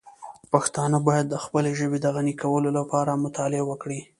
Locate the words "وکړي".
3.67-3.99